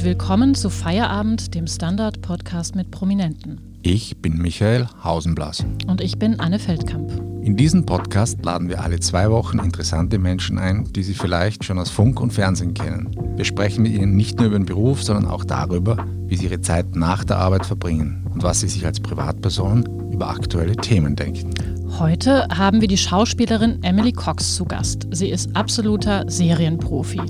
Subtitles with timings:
[0.00, 3.60] und willkommen zu Feierabend, dem Standard-Podcast mit Prominenten.
[3.82, 5.62] Ich bin Michael Hausenblas.
[5.88, 7.10] Und ich bin Anne Feldkamp.
[7.42, 11.78] In diesem Podcast laden wir alle zwei Wochen interessante Menschen ein, die Sie vielleicht schon
[11.78, 13.14] aus Funk und Fernsehen kennen.
[13.36, 16.62] Wir sprechen mit ihnen nicht nur über den Beruf, sondern auch darüber, wie sie ihre
[16.62, 21.50] Zeit nach der Arbeit verbringen und was sie sich als Privatperson über aktuelle Themen denken.
[21.98, 25.06] Heute haben wir die Schauspielerin Emily Cox zu Gast.
[25.10, 27.20] Sie ist absoluter Serienprofi.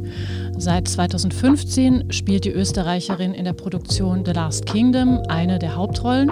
[0.61, 6.31] Seit 2015 spielt die Österreicherin in der Produktion The Last Kingdom eine der Hauptrollen.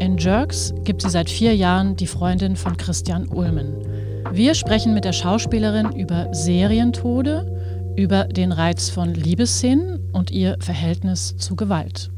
[0.00, 3.76] In Jerks gibt sie seit vier Jahren die Freundin von Christian Ulmen.
[4.32, 11.36] Wir sprechen mit der Schauspielerin über Serientode, über den Reiz von Liebesszenen und ihr Verhältnis
[11.36, 12.10] zu Gewalt.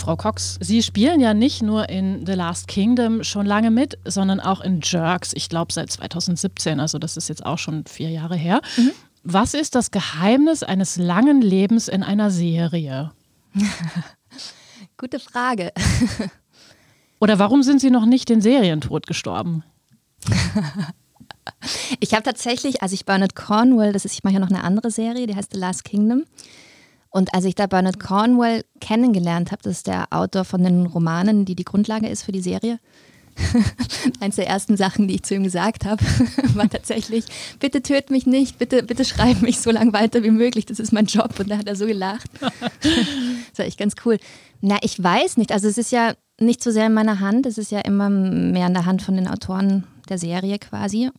[0.00, 4.40] Frau Cox, Sie spielen ja nicht nur in The Last Kingdom schon lange mit, sondern
[4.40, 8.34] auch in Jerks, ich glaube seit 2017, also das ist jetzt auch schon vier Jahre
[8.34, 8.60] her.
[8.76, 8.90] Mhm.
[9.24, 13.12] Was ist das Geheimnis eines langen Lebens in einer Serie?
[14.96, 15.72] Gute Frage.
[17.20, 19.62] Oder warum sind Sie noch nicht den Serientod gestorben?
[22.00, 24.90] ich habe tatsächlich, als ich Bernard Cornwell, das ist, ich mache ja noch eine andere
[24.90, 26.24] Serie, die heißt The Last Kingdom.
[27.10, 31.44] Und als ich da Bernard Cornwell kennengelernt habe, das ist der Autor von den Romanen,
[31.44, 32.80] die die Grundlage ist für die Serie,
[34.20, 36.02] Eins der ersten Sachen, die ich zu ihm gesagt habe,
[36.54, 37.24] war tatsächlich,
[37.60, 40.92] bitte töt mich nicht, bitte, bitte schreib mich so lange weiter wie möglich, das ist
[40.92, 41.38] mein Job.
[41.38, 42.30] Und da hat er so gelacht.
[43.50, 44.18] Das war echt ganz cool.
[44.62, 45.52] Na, ich weiß nicht.
[45.52, 48.66] Also es ist ja nicht so sehr in meiner Hand, es ist ja immer mehr
[48.66, 51.10] in der Hand von den Autoren der Serie quasi.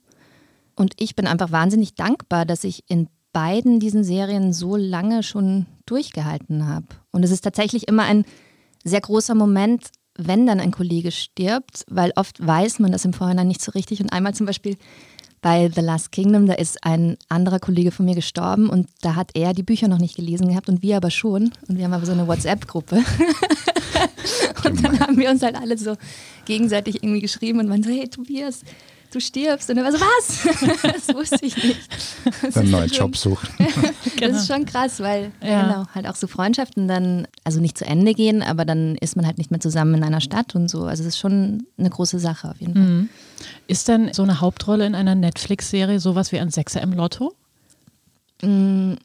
[0.75, 5.67] Und ich bin einfach wahnsinnig dankbar, dass ich in beiden diesen Serien so lange schon
[5.85, 6.87] durchgehalten habe.
[7.11, 8.25] Und es ist tatsächlich immer ein
[8.83, 13.47] sehr großer Moment, wenn dann ein Kollege stirbt, weil oft weiß man das im Vorhinein
[13.47, 14.01] nicht so richtig.
[14.01, 14.77] Und einmal zum Beispiel
[15.41, 19.31] bei The Last Kingdom, da ist ein anderer Kollege von mir gestorben und da hat
[19.33, 21.51] er die Bücher noch nicht gelesen gehabt und wir aber schon.
[21.67, 22.95] Und wir haben aber so eine WhatsApp-Gruppe.
[24.65, 25.97] und dann haben wir uns halt alle so
[26.45, 28.61] gegenseitig irgendwie geschrieben und waren so, hey Tobias,
[29.13, 29.69] du stirbst.
[29.69, 30.81] Und er war so, was?
[30.81, 31.79] das wusste ich nicht.
[32.41, 33.49] Das einen neuen Job suchen.
[33.57, 34.37] das genau.
[34.37, 35.63] ist schon krass, weil ja.
[35.63, 39.25] genau, halt auch so Freundschaften dann, also nicht zu Ende gehen, aber dann ist man
[39.25, 40.83] halt nicht mehr zusammen in einer Stadt und so.
[40.83, 42.83] Also es ist schon eine große Sache auf jeden Fall.
[42.83, 43.09] Mhm.
[43.67, 47.33] Ist denn so eine Hauptrolle in einer Netflix-Serie sowas wie ein Sechser im Lotto?
[48.41, 48.97] Mhm.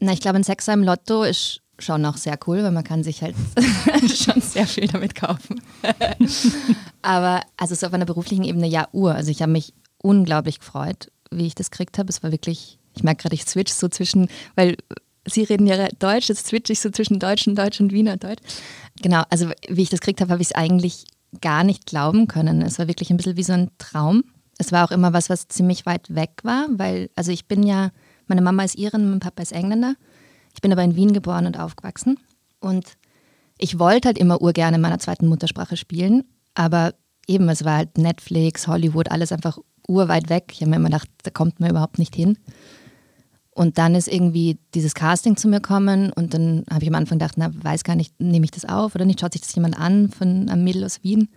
[0.00, 3.02] Na, ich glaube, ein Sechser im Lotto ist schon noch sehr cool, weil man kann
[3.02, 3.34] sich halt
[4.14, 5.60] schon sehr viel damit kaufen.
[7.02, 9.14] Aber also so auf einer beruflichen Ebene ja Uhr.
[9.14, 12.10] Also ich habe mich unglaublich gefreut, wie ich das gekriegt habe.
[12.10, 14.76] Es war wirklich, ich merke gerade, ich switch so zwischen, weil
[15.26, 18.42] Sie reden ja Deutsch, jetzt switch ich so zwischen Deutsch und Deutsch und Wiener Deutsch.
[19.00, 21.04] Genau, also wie ich das gekriegt habe, habe ich es eigentlich
[21.40, 22.62] gar nicht glauben können.
[22.62, 24.24] Es war wirklich ein bisschen wie so ein Traum.
[24.58, 27.90] Es war auch immer was, was ziemlich weit weg war, weil, also ich bin ja,
[28.26, 29.96] meine Mama ist Irin, mein Papa ist Engländer.
[30.54, 32.18] Ich bin aber in Wien geboren und aufgewachsen.
[32.60, 32.96] Und
[33.58, 36.94] ich wollte halt immer urgerne in meiner zweiten Muttersprache spielen, aber
[37.26, 40.46] eben, es war halt Netflix, Hollywood, alles einfach urweit weg.
[40.52, 42.38] Ich habe mir immer gedacht, da kommt man überhaupt nicht hin.
[43.50, 47.18] Und dann ist irgendwie dieses Casting zu mir gekommen und dann habe ich am Anfang
[47.18, 49.78] gedacht, na, weiß gar nicht, nehme ich das auf oder nicht, schaut sich das jemand
[49.78, 51.28] an von einem Mädel aus Wien.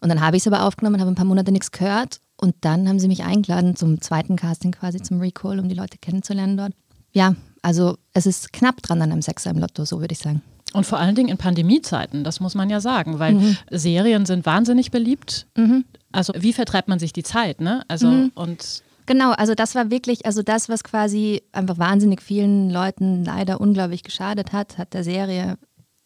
[0.00, 2.88] Und dann habe ich es aber aufgenommen, habe ein paar Monate nichts gehört und dann
[2.88, 6.72] haben sie mich eingeladen zum zweiten Casting quasi, zum Recall, um die Leute kennenzulernen dort.
[7.12, 7.36] Ja,
[7.68, 10.40] also es ist knapp dran an einem Sechser im Lotto, so würde ich sagen.
[10.72, 13.58] Und vor allen Dingen in Pandemiezeiten, das muss man ja sagen, weil mhm.
[13.70, 15.46] Serien sind wahnsinnig beliebt.
[15.54, 15.84] Mhm.
[16.10, 17.82] Also wie vertreibt man sich die Zeit, ne?
[17.86, 18.32] Also mhm.
[18.34, 23.60] und Genau, also das war wirklich, also das, was quasi einfach wahnsinnig vielen Leuten leider
[23.60, 25.58] unglaublich geschadet hat, hat der Serie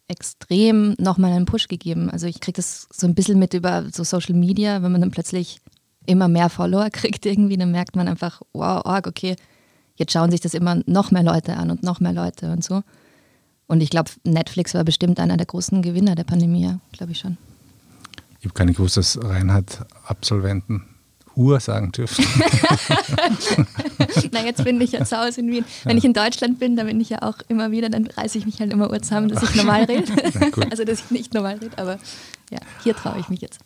[0.09, 2.09] extrem nochmal einen Push gegeben.
[2.09, 5.11] Also ich kriege das so ein bisschen mit über so Social Media, wenn man dann
[5.11, 5.59] plötzlich
[6.05, 9.37] immer mehr Follower kriegt irgendwie, dann merkt man einfach, wow, okay,
[9.95, 12.83] jetzt schauen sich das immer noch mehr Leute an und noch mehr Leute und so.
[13.67, 17.37] Und ich glaube, Netflix war bestimmt einer der großen Gewinner der Pandemie, glaube ich schon.
[18.39, 20.83] Ich habe gar nicht gewusst, dass Reinhard-Absolventen
[21.35, 22.25] Uhr sagen dürfen.
[24.31, 25.65] Na, jetzt bin ich ja zu Hause in Wien.
[25.83, 25.97] Wenn ja.
[25.97, 28.59] ich in Deutschland bin, dann bin ich ja auch immer wieder, dann reiße ich mich
[28.59, 30.11] halt immer Uhr zusammen, dass ich normal rede.
[30.69, 31.97] also, dass ich nicht normal rede, aber
[32.51, 33.61] ja, hier traue ich mich jetzt.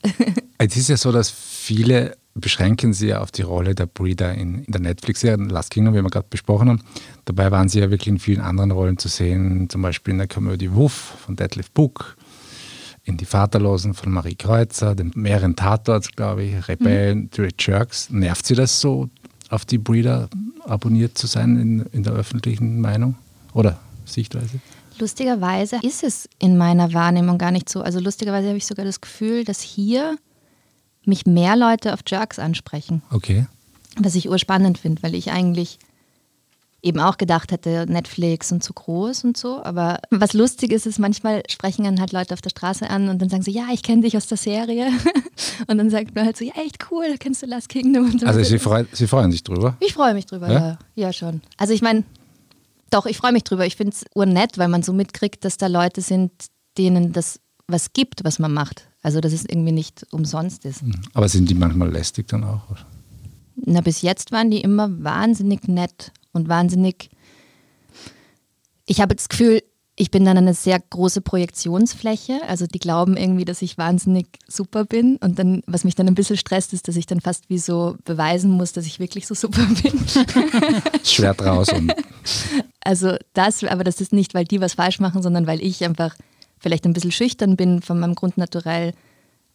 [0.57, 4.63] es ist ja so, dass viele beschränken sie ja auf die Rolle der Breeder in,
[4.63, 6.81] in der Netflix-Serie Last Kingdom, wie wir gerade besprochen haben.
[7.25, 10.27] Dabei waren sie ja wirklich in vielen anderen Rollen zu sehen, zum Beispiel in der
[10.27, 12.17] Komödie Wuff von Detlef Book,
[13.03, 17.29] in Die Vaterlosen von Marie Kreuzer, den mehreren Tatorts, glaube ich, Rebellen, mhm.
[17.35, 18.09] The Jerks.
[18.09, 19.09] Nervt sie das so,
[19.49, 20.29] auf die Breeder
[20.65, 23.15] abonniert zu sein in, in der öffentlichen Meinung
[23.53, 24.59] oder Sichtweise?
[24.99, 27.81] Lustigerweise ist es in meiner Wahrnehmung gar nicht so.
[27.81, 30.17] Also lustigerweise habe ich sogar das Gefühl, dass hier
[31.07, 33.01] mich mehr Leute auf Jerks ansprechen.
[33.11, 33.47] Okay.
[33.97, 35.79] Was ich urspannend finde, weil ich eigentlich
[36.83, 39.63] eben auch gedacht hätte, Netflix und zu groß und so.
[39.63, 43.19] Aber was lustig ist, ist, manchmal sprechen dann halt Leute auf der Straße an und
[43.19, 44.91] dann sagen sie, ja, ich kenne dich aus der Serie.
[45.67, 48.19] und dann sagt man halt so, ja, echt cool, kennst du Last Kingdom?
[48.25, 49.75] also sie, freu, sie, freuen sich drüber?
[49.79, 50.59] Ich freue mich drüber, ja.
[50.59, 50.79] ja.
[50.95, 51.41] Ja, schon.
[51.57, 52.03] Also ich meine,
[52.89, 53.65] doch, ich freue mich drüber.
[53.65, 56.31] Ich finde es urnett, weil man so mitkriegt, dass da Leute sind,
[56.77, 58.87] denen das was gibt, was man macht.
[59.07, 60.83] Also dass es irgendwie nicht umsonst ist.
[60.83, 60.95] Mhm.
[61.13, 62.63] Aber sind die manchmal lästig dann auch?
[63.55, 67.09] Na, bis jetzt waren die immer wahnsinnig nett und wahnsinnig.
[68.85, 69.63] Ich habe das Gefühl,
[69.95, 72.41] ich bin dann eine sehr große Projektionsfläche.
[72.49, 75.15] Also die glauben irgendwie, dass ich wahnsinnig super bin.
[75.21, 77.95] Und dann, was mich dann ein bisschen stresst, ist, dass ich dann fast wie so
[78.03, 79.93] beweisen muss, dass ich wirklich so super bin.
[81.05, 81.93] Schwer draußen.
[82.81, 86.13] Also das, aber das ist nicht, weil die was falsch machen, sondern weil ich einfach
[86.59, 88.93] vielleicht ein bisschen schüchtern bin von meinem Grundnaturell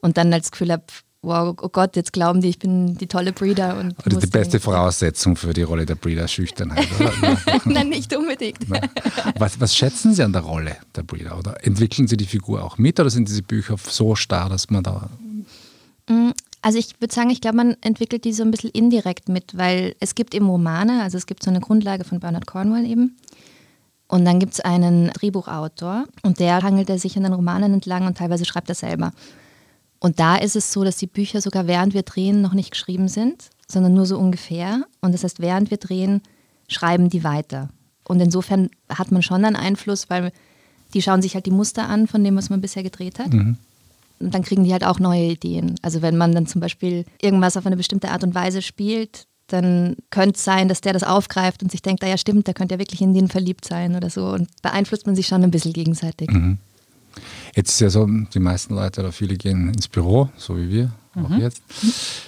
[0.00, 0.84] und dann als Gefühl habe,
[1.22, 3.78] wow, oh Gott, jetzt glauben die, ich bin die tolle Breeder.
[3.78, 6.88] Und ist die beste Voraussetzung für die Rolle der Breeder, Schüchternheit?
[7.64, 8.58] Nein, nicht unbedingt.
[9.38, 11.38] Was, was, schätzen Sie an der Rolle der Breeder?
[11.38, 14.82] Oder entwickeln Sie die Figur auch mit oder sind diese Bücher so starr, dass man
[14.82, 15.08] da...
[16.08, 19.56] Mm, also ich würde sagen, ich glaube, man entwickelt die so ein bisschen indirekt mit,
[19.56, 23.16] weil es gibt eben Romane, also es gibt so eine Grundlage von Bernard Cornwell eben.
[24.12, 28.06] Und dann gibt es einen Drehbuchautor und der hangelt er sich an den Romanen entlang
[28.06, 29.14] und teilweise schreibt er selber.
[30.00, 33.08] Und da ist es so, dass die Bücher sogar während wir drehen noch nicht geschrieben
[33.08, 34.84] sind, sondern nur so ungefähr.
[35.00, 36.20] Und das heißt, während wir drehen,
[36.68, 37.70] schreiben die weiter.
[38.06, 40.30] Und insofern hat man schon einen Einfluss, weil
[40.92, 43.32] die schauen sich halt die Muster an von dem, was man bisher gedreht hat.
[43.32, 43.56] Mhm.
[44.20, 45.76] Und dann kriegen die halt auch neue Ideen.
[45.80, 49.96] Also wenn man dann zum Beispiel irgendwas auf eine bestimmte Art und Weise spielt, dann
[50.10, 52.74] könnte es sein, dass der das aufgreift und sich denkt, ah ja stimmt, der könnte
[52.74, 54.26] ja wirklich in den verliebt sein oder so.
[54.28, 56.30] Und beeinflusst man sich schon ein bisschen gegenseitig.
[56.30, 56.58] Mhm.
[57.54, 60.92] Jetzt ist ja so, die meisten Leute oder viele gehen ins Büro, so wie wir,
[61.14, 61.26] mhm.
[61.26, 61.62] auch jetzt.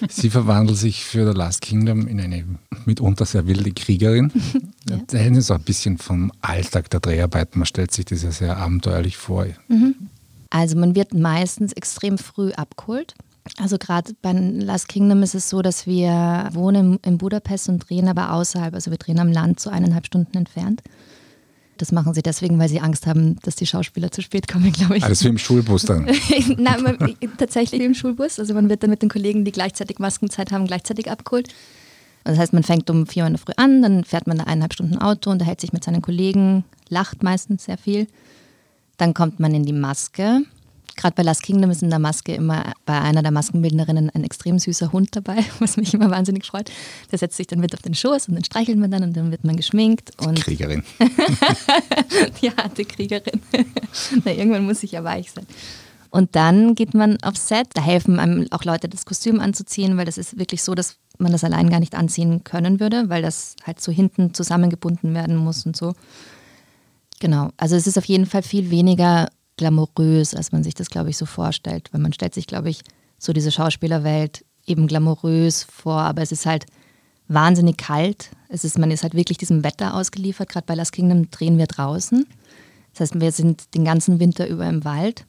[0.09, 2.45] Sie verwandelt sich für The Last Kingdom in eine
[2.85, 4.31] mitunter sehr wilde Kriegerin.
[4.89, 4.97] ja.
[4.97, 7.59] Erzählen Sie so ein bisschen vom Alltag der Dreharbeiten.
[7.59, 9.47] Man stellt sich das ja sehr abenteuerlich vor.
[9.67, 9.95] Mhm.
[10.51, 13.15] Also man wird meistens extrem früh abgeholt.
[13.57, 18.07] Also gerade bei Last Kingdom ist es so, dass wir wohnen in Budapest und drehen
[18.07, 18.73] aber außerhalb.
[18.73, 20.81] Also wir drehen am Land so eineinhalb Stunden entfernt.
[21.77, 24.97] Das machen sie deswegen, weil sie Angst haben, dass die Schauspieler zu spät kommen, glaube
[24.97, 25.03] ich.
[25.03, 26.05] Alles wie im Schulbus dann?
[26.57, 26.97] Nein, man,
[27.37, 28.39] tatsächlich wie im Schulbus.
[28.39, 31.49] Also man wird dann mit den Kollegen, die gleichzeitig Maskenzeit haben, gleichzeitig abgeholt.
[32.23, 34.45] Das heißt, man fängt um vier Uhr in der Früh an, dann fährt man da
[34.45, 38.07] eineinhalb Stunden Auto, unterhält sich mit seinen Kollegen, lacht meistens sehr viel.
[38.97, 40.41] Dann kommt man in die Maske,
[40.95, 44.59] Gerade bei Last Kingdom ist in der Maske immer bei einer der Maskenbildnerinnen ein extrem
[44.59, 46.71] süßer Hund dabei, was mich immer wahnsinnig freut.
[47.11, 49.31] Der setzt sich dann mit auf den Schoß und dann streichelt man dann und dann
[49.31, 50.11] wird man geschminkt.
[50.25, 50.83] Und Kriegerin.
[52.41, 53.41] die harte Kriegerin.
[54.25, 55.45] Na, irgendwann muss ich ja weich sein.
[56.09, 57.67] Und dann geht man aufs Set.
[57.73, 61.31] Da helfen einem auch Leute, das Kostüm anzuziehen, weil das ist wirklich so, dass man
[61.31, 65.65] das allein gar nicht anziehen können würde, weil das halt so hinten zusammengebunden werden muss
[65.65, 65.93] und so.
[67.19, 67.49] Genau.
[67.57, 71.17] Also es ist auf jeden Fall viel weniger glamourös, als man sich das, glaube ich,
[71.17, 71.89] so vorstellt.
[71.91, 72.81] Weil man stellt sich, glaube ich,
[73.17, 76.65] so diese Schauspielerwelt eben glamourös vor, aber es ist halt
[77.27, 78.31] wahnsinnig kalt.
[78.49, 80.49] Es ist, man ist halt wirklich diesem Wetter ausgeliefert.
[80.49, 82.25] Gerade bei Last Kingdom drehen wir draußen.
[82.93, 85.25] Das heißt, wir sind den ganzen Winter über im Wald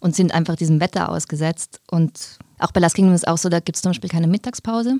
[0.00, 1.80] und sind einfach diesem Wetter ausgesetzt.
[1.90, 4.26] Und auch bei Last Kingdom ist es auch so, da gibt es zum Beispiel keine
[4.26, 4.98] Mittagspause.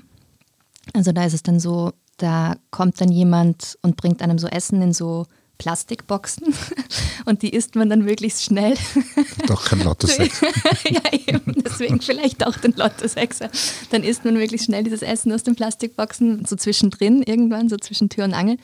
[0.93, 4.81] Also da ist es dann so, da kommt dann jemand und bringt einem so Essen
[4.81, 5.25] in so
[5.61, 6.55] Plastikboxen
[7.25, 8.75] und die isst man dann möglichst schnell.
[9.47, 10.41] Doch kein Lotto-Sex.
[10.89, 13.47] ja, eben, deswegen vielleicht auch den Lotto-Sexer.
[13.91, 18.09] Dann isst man möglichst schnell dieses Essen aus den Plastikboxen, so zwischendrin irgendwann, so zwischen
[18.09, 18.57] Tür und Angel.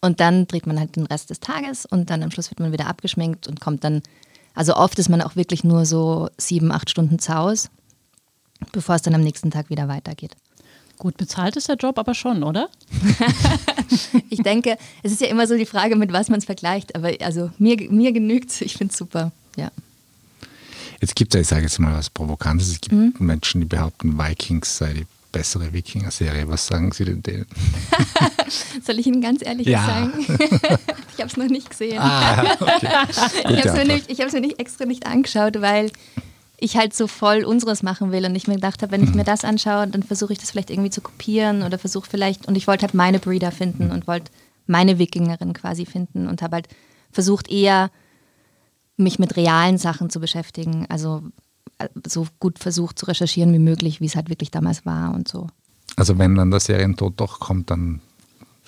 [0.00, 2.72] Und dann dreht man halt den Rest des Tages und dann am Schluss wird man
[2.72, 4.00] wieder abgeschminkt und kommt dann,
[4.54, 7.68] also oft ist man auch wirklich nur so sieben, acht Stunden zu Hause,
[8.72, 10.36] bevor es dann am nächsten Tag wieder weitergeht.
[10.98, 12.68] Gut bezahlt ist der Job aber schon, oder?
[14.30, 16.94] ich denke, es ist ja immer so die Frage, mit was man es vergleicht.
[16.94, 19.70] Aber also mir, mir genügt es, ich finde es super, ja.
[21.00, 23.14] Jetzt gibt es ja, ich sage jetzt mal was Provokantes, es gibt mhm.
[23.18, 26.48] Menschen, die behaupten, Vikings sei die bessere Wikinger-Serie.
[26.48, 27.46] Was sagen Sie denn denen?
[28.84, 29.84] Soll ich Ihnen ganz ehrlich ja.
[29.84, 30.12] sagen?
[30.28, 31.98] ich habe es noch nicht gesehen.
[31.98, 32.88] Ah, okay.
[33.48, 35.90] ich habe es mir, mir nicht extra nicht angeschaut, weil
[36.58, 39.24] ich halt so voll unseres machen will und ich mir gedacht habe, wenn ich mir
[39.24, 42.66] das anschaue, dann versuche ich das vielleicht irgendwie zu kopieren oder versuche vielleicht, und ich
[42.66, 44.30] wollte halt meine Breeder finden und wollte
[44.66, 46.68] meine Wikingerin quasi finden und habe halt
[47.10, 47.90] versucht eher
[48.96, 51.22] mich mit realen Sachen zu beschäftigen, also
[51.78, 55.28] äh, so gut versucht zu recherchieren wie möglich, wie es halt wirklich damals war und
[55.28, 55.48] so.
[55.96, 58.00] Also wenn dann der Serientod doch kommt, dann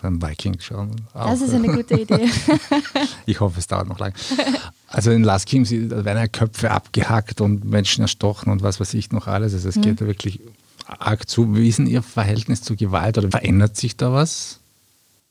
[0.03, 0.95] beim Viking schauen.
[1.15, 2.29] Das ist eine gute Idee.
[3.27, 4.15] ich hoffe, es dauert noch lange.
[4.97, 9.13] Also in Last King werden ja Köpfe abgehackt und Menschen erstochen und was weiß ich
[9.13, 9.53] noch alles.
[9.53, 9.83] Also es mhm.
[9.83, 10.41] geht wirklich
[10.87, 11.55] arg zu.
[11.55, 14.59] Wie ist denn Ihr Verhältnis zu Gewalt oder verändert sich da was?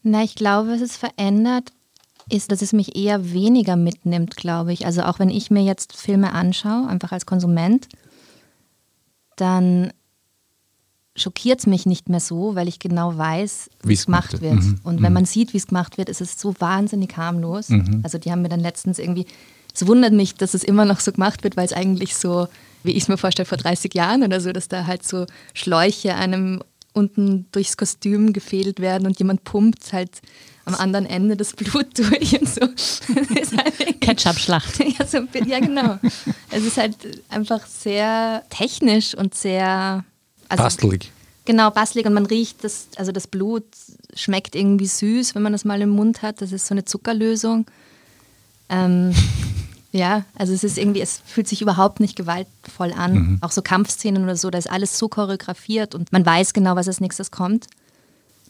[0.04, 1.72] Na, ich glaube, was es verändert,
[2.30, 4.86] ist, dass es mich eher weniger mitnimmt, glaube ich.
[4.86, 7.88] Also auch wenn ich mir jetzt Filme anschaue, einfach als Konsument,
[9.36, 9.92] dann
[11.16, 14.62] schockiert es mich nicht mehr so, weil ich genau weiß, wie es gemacht wird.
[14.62, 14.80] Mhm.
[14.84, 15.16] Und wenn mhm.
[15.16, 17.70] man sieht, wie es gemacht wird, ist es so wahnsinnig harmlos.
[17.70, 18.02] Mhm.
[18.04, 19.26] Also die haben mir dann letztens irgendwie,
[19.76, 22.48] es wundert mich, dass es immer noch so gemacht wird, weil es eigentlich so,
[22.84, 26.16] wie ich es mir vorstelle, vor 30 Jahren oder so, dass da halt so Schläuche
[26.16, 26.64] einem
[26.94, 30.22] unten durchs Kostüm gefädelt werden und jemand pumpt halt
[30.64, 32.62] am anderen Ende das Blut durch und so.
[32.62, 34.80] Halt Ketchup-Schlacht.
[34.98, 36.00] Ja, so, ja, genau.
[36.52, 36.96] Es ist halt
[37.30, 40.06] einfach sehr technisch und sehr
[40.48, 41.12] also, bastelig.
[41.44, 43.66] Genau, bastelig und man riecht das, also das Blut
[44.16, 46.42] schmeckt irgendwie süß, wenn man das mal im Mund hat.
[46.42, 47.68] Das ist so eine Zuckerlösung.
[48.70, 49.14] Ähm,
[49.96, 53.14] ja, also es ist irgendwie, es fühlt sich überhaupt nicht gewaltvoll an.
[53.14, 53.38] Mhm.
[53.42, 56.88] Auch so Kampfszenen oder so, da ist alles so choreografiert und man weiß genau, was
[56.88, 57.68] als nächstes kommt,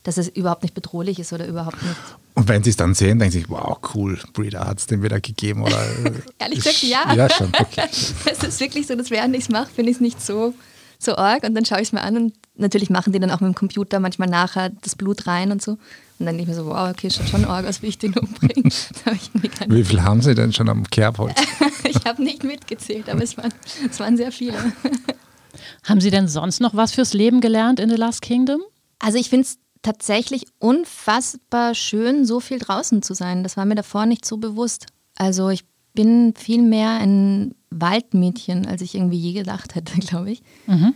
[0.03, 1.95] dass es überhaupt nicht bedrohlich ist oder überhaupt nicht.
[2.33, 5.21] Und wenn sie es dann sehen, denken sie, wow, cool, Breeder hat es dem wieder
[5.21, 5.61] gegeben.
[5.61, 5.79] Oder
[6.39, 7.13] Ehrlich gesagt, ja.
[7.13, 7.47] Ja, schon.
[7.47, 7.87] Okay.
[7.91, 10.53] es ist wirklich so, dass während ich es mache, finde ich es nicht so
[10.97, 13.41] so arg und dann schaue ich es mir an und natürlich machen die dann auch
[13.41, 15.71] mit dem Computer manchmal nachher das Blut rein und so.
[16.17, 18.13] Und dann denke ich mir so, wow, okay, schaut schon arg aus, wie ich den
[18.17, 18.69] umbringe.
[19.67, 21.35] wie viel haben Sie denn schon am Kerbholz?
[21.83, 23.53] ich habe nicht mitgezählt, aber es waren,
[23.89, 24.57] es waren sehr viele.
[25.83, 28.62] haben Sie denn sonst noch was fürs Leben gelernt in The Last Kingdom?
[29.00, 33.43] Also ich finde es tatsächlich unfassbar schön, so viel draußen zu sein.
[33.43, 34.88] Das war mir davor nicht so bewusst.
[35.17, 40.43] Also ich bin viel mehr ein Waldmädchen, als ich irgendwie je gedacht hätte, glaube ich.
[40.67, 40.93] Mhm.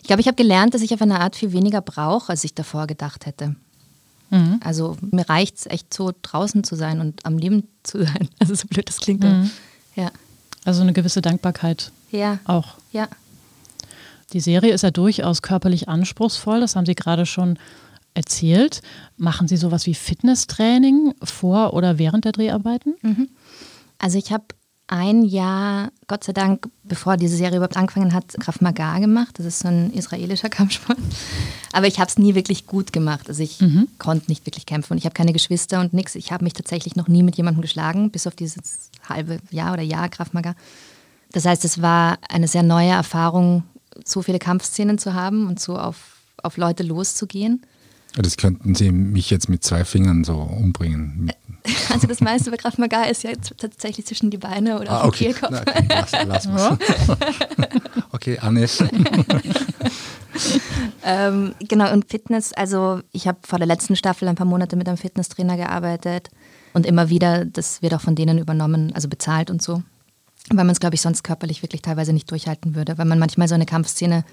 [0.00, 2.54] Ich glaube, ich habe gelernt, dass ich auf eine Art viel weniger brauche, als ich
[2.54, 3.56] davor gedacht hätte.
[4.30, 4.60] Mhm.
[4.62, 8.28] Also mir reicht es echt so, draußen zu sein und am Leben zu sein.
[8.38, 9.22] Also so blöd das klingt.
[9.22, 9.50] Mhm.
[9.96, 10.10] Ja.
[10.64, 12.38] Also eine gewisse Dankbarkeit ja.
[12.44, 12.76] auch.
[12.92, 13.08] Ja.
[14.32, 17.58] Die Serie ist ja durchaus körperlich anspruchsvoll, das haben Sie gerade schon
[18.14, 18.82] erzählt.
[19.16, 22.94] Machen Sie sowas wie Fitnesstraining vor oder während der Dreharbeiten?
[23.02, 23.28] Mhm.
[23.98, 24.44] Also ich habe
[24.90, 29.38] ein Jahr, Gott sei Dank, bevor diese Serie überhaupt angefangen hat, Krav Maga gemacht.
[29.38, 30.98] Das ist so ein israelischer Kampfsport.
[31.72, 33.28] Aber ich habe es nie wirklich gut gemacht.
[33.28, 33.86] Also ich mhm.
[33.98, 36.16] konnte nicht wirklich kämpfen und ich habe keine Geschwister und nichts.
[36.16, 39.82] Ich habe mich tatsächlich noch nie mit jemandem geschlagen, bis auf dieses halbe Jahr oder
[39.82, 40.56] Jahr Krav Maga.
[41.30, 43.62] Das heißt, es war eine sehr neue Erfahrung,
[44.04, 47.62] so viele Kampfszenen zu haben und so auf, auf Leute loszugehen.
[48.16, 51.30] Das könnten Sie mich jetzt mit zwei Fingern so umbringen.
[51.92, 55.08] Also das meiste bei Kraft Maga ist ja tatsächlich zwischen die Beine oder ah, auf
[55.08, 55.24] okay.
[55.24, 55.50] den Kehlkopf.
[55.50, 55.86] Na, okay,
[56.26, 56.78] lass, lass
[58.12, 58.66] okay, Anne.
[61.04, 64.88] ähm, genau, und Fitness, also ich habe vor der letzten Staffel ein paar Monate mit
[64.88, 66.30] einem Fitnesstrainer gearbeitet
[66.72, 69.82] und immer wieder, das wird auch von denen übernommen, also bezahlt und so.
[70.48, 72.98] Weil man es, glaube ich, sonst körperlich wirklich teilweise nicht durchhalten würde.
[72.98, 74.24] Weil man manchmal so eine Kampfszene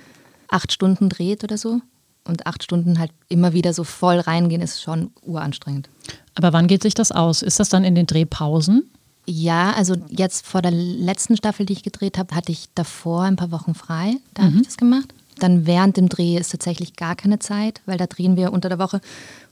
[0.47, 1.81] acht Stunden dreht oder so
[2.27, 5.89] und acht Stunden halt immer wieder so voll reingehen, ist schon uranstrengend.
[6.37, 7.41] Aber wann geht sich das aus?
[7.41, 8.89] Ist das dann in den Drehpausen?
[9.25, 13.35] Ja, also jetzt vor der letzten Staffel, die ich gedreht habe, hatte ich davor ein
[13.35, 14.17] paar Wochen frei.
[14.33, 14.45] Da mhm.
[14.45, 15.13] habe ich das gemacht.
[15.39, 18.79] Dann während dem Dreh ist tatsächlich gar keine Zeit, weil da drehen wir unter der
[18.79, 19.01] Woche.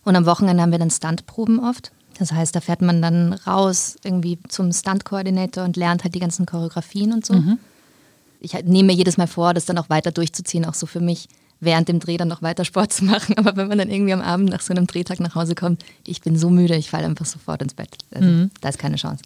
[0.04, 1.92] Und am Wochenende haben wir dann Stuntproben oft.
[2.18, 6.46] Das heißt, da fährt man dann raus irgendwie zum Stunt-Koordinator und lernt halt die ganzen
[6.46, 7.34] Choreografien und so.
[7.34, 7.58] Mhm.
[8.40, 11.28] Ich nehme mir jedes Mal vor, das dann auch weiter durchzuziehen, auch so für mich
[11.60, 13.36] während dem Dreh dann noch weiter Sport zu machen.
[13.38, 16.22] Aber wenn man dann irgendwie am Abend nach so einem Drehtag nach Hause kommt, ich
[16.22, 17.98] bin so müde, ich falle einfach sofort ins Bett.
[18.12, 18.52] Also, mhm.
[18.62, 19.24] Da ist keine Chance.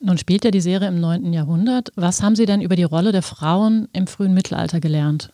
[0.00, 1.32] Nun spielt ja die Serie im 9.
[1.32, 1.90] Jahrhundert.
[1.96, 5.32] Was haben Sie denn über die Rolle der Frauen im frühen Mittelalter gelernt?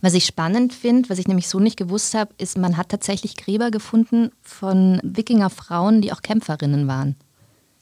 [0.00, 3.36] Was ich spannend finde, was ich nämlich so nicht gewusst habe, ist, man hat tatsächlich
[3.36, 7.16] Gräber gefunden von Wikingerfrauen, die auch Kämpferinnen waren.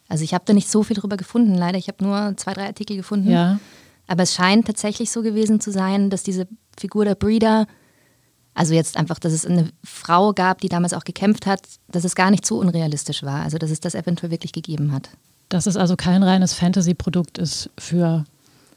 [0.09, 1.79] Also ich habe da nicht so viel drüber gefunden, leider.
[1.79, 3.31] Ich habe nur zwei, drei Artikel gefunden.
[3.31, 3.59] Ja.
[4.09, 7.67] Aber es scheint tatsächlich so gewesen zu sein, dass diese Figur der Breeder,
[8.55, 12.17] also jetzt einfach, dass es eine Frau gab, die damals auch gekämpft hat, dass es
[12.17, 13.43] gar nicht so unrealistisch war.
[13.43, 15.11] Also dass es das eventuell wirklich gegeben hat.
[15.51, 18.25] Dass es also kein reines Fantasy-Produkt ist für,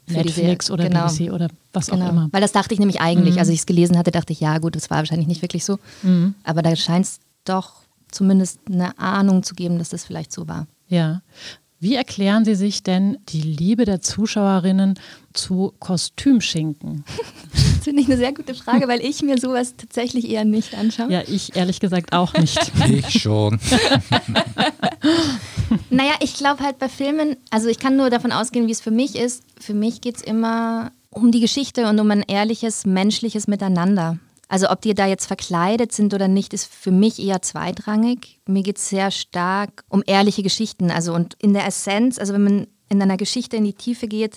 [0.06, 1.06] für Netflix oder genau.
[1.06, 2.06] BBC oder was genau.
[2.06, 2.28] auch immer.
[2.30, 3.40] Weil das dachte ich nämlich eigentlich, mhm.
[3.40, 5.78] als ich es gelesen hatte, dachte ich, ja gut, das war wahrscheinlich nicht wirklich so.
[6.02, 6.34] Mhm.
[6.44, 7.76] Aber da scheint es doch
[8.10, 10.66] zumindest eine Ahnung zu geben, dass das vielleicht so war.
[10.88, 11.22] Ja.
[11.82, 15.00] Wie erklären Sie sich denn die Liebe der Zuschauerinnen
[15.32, 17.04] zu Kostümschinken?
[17.52, 21.10] Das finde ich eine sehr gute Frage, weil ich mir sowas tatsächlich eher nicht anschaue.
[21.10, 22.70] Ja, ich ehrlich gesagt auch nicht.
[22.88, 23.58] ich schon.
[25.90, 28.92] naja, ich glaube halt bei Filmen, also ich kann nur davon ausgehen, wie es für
[28.92, 29.42] mich ist.
[29.58, 34.18] Für mich geht es immer um die Geschichte und um ein ehrliches, menschliches Miteinander.
[34.52, 38.38] Also ob die da jetzt verkleidet sind oder nicht, ist für mich eher zweitrangig.
[38.46, 40.90] Mir geht es sehr stark um ehrliche Geschichten.
[40.90, 44.36] Also und in der Essenz, also wenn man in einer Geschichte in die Tiefe geht,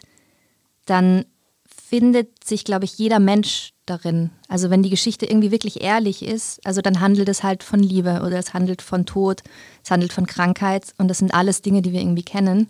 [0.86, 1.25] dann
[1.65, 4.29] findet sich, glaube ich, jeder Mensch darin.
[4.48, 8.22] Also wenn die Geschichte irgendwie wirklich ehrlich ist, also dann handelt es halt von Liebe
[8.25, 9.43] oder es handelt von Tod,
[9.84, 12.69] es handelt von Krankheit und das sind alles Dinge, die wir irgendwie kennen.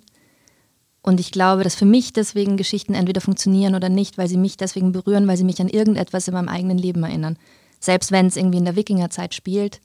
[1.05, 4.57] Und ich glaube, dass für mich deswegen Geschichten entweder funktionieren oder nicht, weil sie mich
[4.57, 7.37] deswegen berühren, weil sie mich an irgendetwas in meinem eigenen Leben erinnern.
[7.79, 9.81] Selbst wenn es irgendwie in der Wikingerzeit spielt,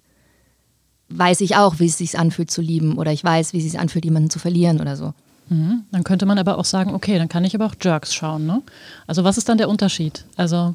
[1.10, 3.78] weiß ich auch, wie es sich anfühlt zu lieben oder ich weiß, wie es sich
[3.78, 5.12] anfühlt, jemanden zu verlieren oder so.
[5.50, 5.84] Mhm.
[5.92, 8.46] Dann könnte man aber auch sagen, okay, dann kann ich aber auch Jerks schauen.
[8.46, 8.62] Ne?
[9.06, 10.24] Also was ist dann der Unterschied?
[10.36, 10.74] Also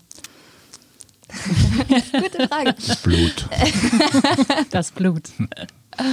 [2.22, 2.76] Gute Frage.
[2.86, 3.50] Das Blut.
[4.70, 5.24] das Blut.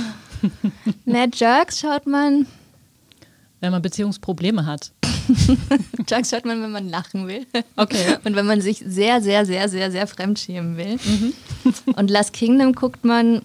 [1.04, 2.46] Na, Jerks schaut man.
[3.62, 4.90] Wenn man Beziehungsprobleme hat.
[6.08, 7.46] Jerks schaut man, wenn man lachen will.
[7.76, 8.16] Okay.
[8.24, 10.96] Und wenn man sich sehr, sehr, sehr, sehr, sehr fremdschämen will.
[10.96, 11.32] Mhm.
[11.94, 13.42] Und Last Kingdom guckt man,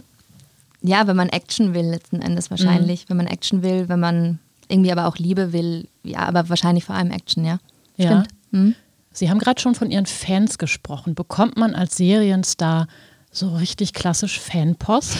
[0.81, 3.03] ja, wenn man Action will, letzten Endes wahrscheinlich.
[3.03, 3.09] Mhm.
[3.09, 5.87] Wenn man Action will, wenn man irgendwie aber auch Liebe will.
[6.03, 7.59] Ja, aber wahrscheinlich vor allem Action, ja.
[7.97, 8.07] Ja.
[8.07, 8.27] Stimmt.
[8.49, 8.75] Mhm.
[9.11, 11.13] Sie haben gerade schon von Ihren Fans gesprochen.
[11.13, 12.87] Bekommt man als Serienstar
[13.31, 15.15] so richtig klassisch Fanpost?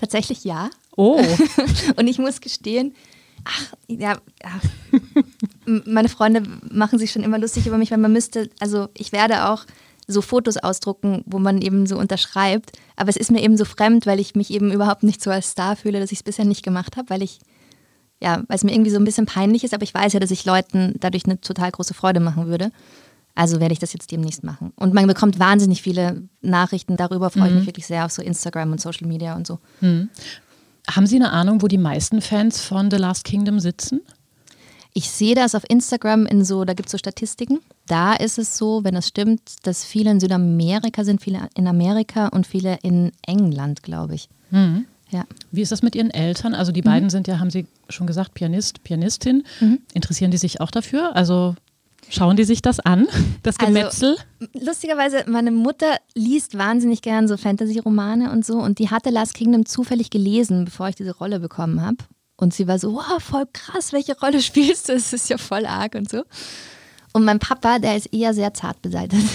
[0.00, 0.68] Tatsächlich ja.
[0.96, 1.22] Oh.
[1.96, 2.92] Und ich muss gestehen,
[3.44, 4.60] ach, ja, ach.
[5.66, 9.48] meine Freunde machen sich schon immer lustig über mich, weil man müsste, also ich werde
[9.48, 9.64] auch
[10.06, 12.72] so Fotos ausdrucken, wo man eben so unterschreibt.
[12.96, 15.50] Aber es ist mir eben so fremd, weil ich mich eben überhaupt nicht so als
[15.50, 17.40] Star fühle, dass ich es bisher nicht gemacht habe, weil ich
[18.20, 20.30] ja, weil es mir irgendwie so ein bisschen peinlich ist, aber ich weiß ja, dass
[20.30, 22.70] ich Leuten dadurch eine total große Freude machen würde.
[23.34, 24.72] Also werde ich das jetzt demnächst machen.
[24.76, 26.96] Und man bekommt wahnsinnig viele Nachrichten.
[26.96, 27.48] Darüber freue mhm.
[27.48, 29.58] ich mich wirklich sehr auf so Instagram und Social Media und so.
[29.80, 30.08] Mhm.
[30.90, 34.00] Haben Sie eine Ahnung, wo die meisten Fans von The Last Kingdom sitzen?
[34.92, 37.58] Ich sehe das auf Instagram in so, da gibt es so Statistiken.
[37.86, 42.28] Da ist es so, wenn das stimmt, dass viele in Südamerika sind, viele in Amerika
[42.28, 44.28] und viele in England, glaube ich.
[44.50, 44.84] Mhm.
[45.10, 45.24] Ja.
[45.50, 46.54] Wie ist das mit Ihren Eltern?
[46.54, 46.86] Also die mhm.
[46.86, 49.42] beiden sind ja, haben Sie schon gesagt, Pianist, Pianistin.
[49.60, 49.80] Mhm.
[49.94, 51.16] Interessieren die sich auch dafür?
[51.16, 51.56] Also
[52.10, 53.06] schauen die sich das an,
[53.42, 54.16] das also, Gemetzel?
[54.40, 59.34] Also, lustigerweise, meine Mutter liest wahnsinnig gern so Fantasy-Romane und so und die hatte Last
[59.34, 61.98] Kingdom zufällig gelesen, bevor ich diese Rolle bekommen habe.
[62.36, 64.94] Und sie war so, wow, voll krass, welche Rolle spielst du?
[64.94, 66.22] Das ist ja voll arg und so.
[67.12, 69.28] Und mein Papa, der ist eher sehr zart beseitigt.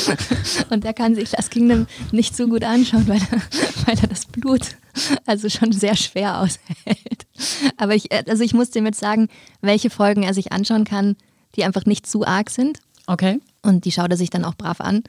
[0.70, 3.40] und der kann sich Last Kingdom nicht so gut anschauen, weil er,
[3.86, 4.76] weil er das Blut
[5.24, 7.26] also schon sehr schwer aushält.
[7.76, 9.28] Aber ich, also ich muss dem jetzt sagen,
[9.60, 11.16] welche Folgen er sich anschauen kann,
[11.56, 12.78] die einfach nicht zu arg sind.
[13.06, 13.40] Okay.
[13.62, 15.02] Und die schaut er sich dann auch brav an.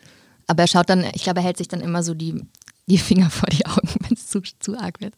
[0.47, 2.43] Aber er schaut dann, ich glaube, er hält sich dann immer so die,
[2.87, 5.13] die Finger vor die Augen, wenn es zu, zu arg wird.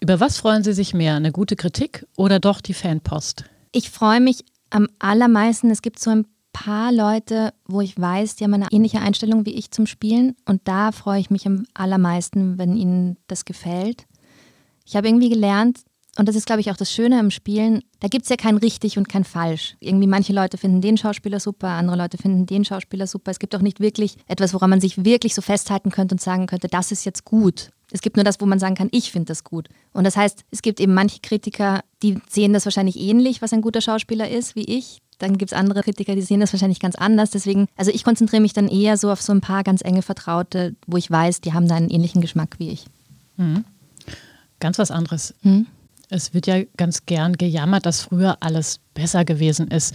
[0.00, 1.16] Über was freuen Sie sich mehr?
[1.16, 3.44] Eine gute Kritik oder doch die Fanpost?
[3.72, 8.44] Ich freue mich am allermeisten, es gibt so ein paar Leute, wo ich weiß, die
[8.44, 12.58] haben eine ähnliche Einstellung wie ich zum Spielen und da freue ich mich am allermeisten,
[12.58, 14.06] wenn ihnen das gefällt.
[14.86, 15.80] Ich habe irgendwie gelernt,
[16.16, 18.56] und das ist, glaube ich, auch das Schöne am Spielen, da gibt es ja kein
[18.56, 19.76] richtig und kein falsch.
[19.80, 23.30] Irgendwie manche Leute finden den Schauspieler super, andere Leute finden den Schauspieler super.
[23.30, 26.46] Es gibt auch nicht wirklich etwas, woran man sich wirklich so festhalten könnte und sagen
[26.46, 27.70] könnte, das ist jetzt gut.
[27.90, 29.68] Es gibt nur das, wo man sagen kann, ich finde das gut.
[29.92, 33.60] Und das heißt, es gibt eben manche Kritiker, die sehen das wahrscheinlich ähnlich, was ein
[33.60, 35.00] guter Schauspieler ist, wie ich.
[35.18, 37.30] Dann gibt es andere Kritiker, die sehen das wahrscheinlich ganz anders.
[37.30, 40.74] Deswegen, also ich konzentriere mich dann eher so auf so ein paar ganz enge Vertraute,
[40.86, 42.86] wo ich weiß, die haben da einen ähnlichen Geschmack wie ich.
[43.36, 43.64] Mhm.
[44.60, 45.34] Ganz was anderes.
[45.42, 45.66] Mhm.
[46.10, 49.94] Es wird ja ganz gern gejammert, dass früher alles besser gewesen ist.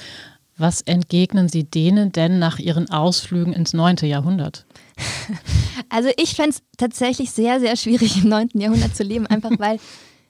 [0.57, 3.97] Was entgegnen Sie denen denn nach Ihren Ausflügen ins 9.
[4.03, 4.65] Jahrhundert?
[5.91, 8.49] Also ich fände es tatsächlich sehr, sehr schwierig im 9.
[8.53, 9.79] Jahrhundert zu leben, einfach weil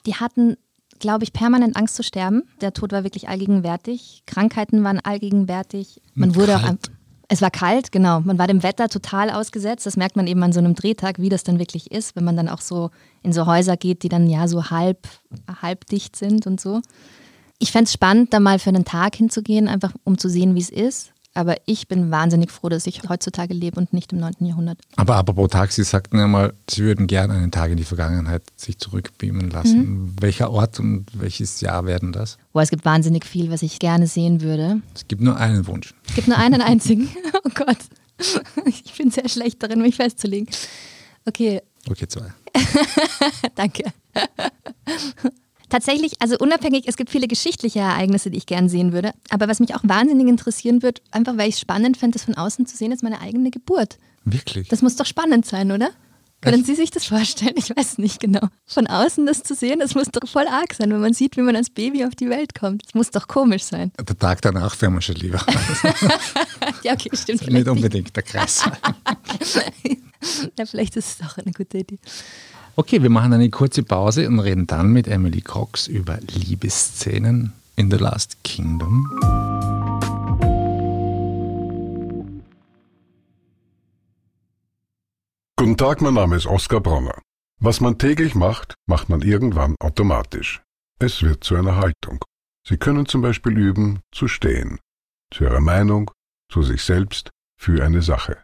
[0.06, 0.56] die hatten,
[1.00, 2.44] glaube ich, permanent Angst zu sterben.
[2.62, 4.22] Der Tod war wirklich allgegenwärtig.
[4.24, 6.00] Krankheiten waren allgegenwärtig.
[6.14, 6.76] Man wurde auch.
[7.32, 8.18] Es war kalt, genau.
[8.18, 9.86] Man war dem Wetter total ausgesetzt.
[9.86, 12.36] Das merkt man eben an so einem Drehtag, wie das dann wirklich ist, wenn man
[12.36, 12.90] dann auch so
[13.22, 15.06] in so Häuser geht, die dann ja so halb,
[15.62, 16.80] halb dicht sind und so.
[17.60, 20.60] Ich fände es spannend, da mal für einen Tag hinzugehen, einfach um zu sehen, wie
[20.60, 21.12] es ist.
[21.32, 24.34] Aber ich bin wahnsinnig froh, dass ich heutzutage lebe und nicht im 9.
[24.40, 24.80] Jahrhundert.
[24.96, 28.42] Aber apropos Tag, Sie sagten ja mal, Sie würden gerne einen Tag in die Vergangenheit
[28.56, 29.78] sich zurückbeamen lassen.
[29.78, 30.16] Mhm.
[30.20, 32.36] Welcher Ort und welches Jahr werden das?
[32.52, 34.82] Boah, es gibt wahnsinnig viel, was ich gerne sehen würde.
[34.94, 35.94] Es gibt nur einen Wunsch.
[36.08, 37.08] Es gibt nur einen einzigen.
[37.44, 37.78] oh Gott.
[38.66, 40.48] Ich bin sehr schlecht darin, mich festzulegen.
[41.24, 41.62] Okay.
[41.88, 42.32] Okay, zwei.
[43.54, 43.84] Danke.
[45.70, 49.12] Tatsächlich, also unabhängig, es gibt viele geschichtliche Ereignisse, die ich gern sehen würde.
[49.30, 52.34] Aber was mich auch wahnsinnig interessieren wird, einfach weil ich es spannend fände, das von
[52.34, 53.98] außen zu sehen, ist meine eigene Geburt.
[54.24, 54.68] Wirklich?
[54.68, 55.90] Das muss doch spannend sein, oder?
[56.42, 57.54] Können Sie sich das vorstellen?
[57.56, 58.48] Ich weiß nicht genau.
[58.64, 61.42] Von außen das zu sehen, das muss doch voll arg sein, wenn man sieht, wie
[61.42, 62.86] man als Baby auf die Welt kommt.
[62.86, 63.92] Das muss doch komisch sein.
[63.98, 65.44] Der Tag danach wäre man schon lieber.
[66.82, 67.46] ja, okay, stimmt.
[67.46, 68.64] Nicht unbedingt der Kreis.
[70.58, 71.98] ja, vielleicht ist es auch eine gute Idee.
[72.80, 77.90] Okay, wir machen eine kurze Pause und reden dann mit Emily Cox über Liebesszenen in
[77.90, 79.06] The Last Kingdom.
[85.56, 87.20] Guten Tag, mein Name ist Oskar Bronner.
[87.60, 90.62] Was man täglich macht, macht man irgendwann automatisch.
[90.98, 92.24] Es wird zu einer Haltung.
[92.66, 94.78] Sie können zum Beispiel üben, zu stehen,
[95.30, 96.10] zu Ihrer Meinung,
[96.50, 98.42] zu sich selbst, für eine Sache.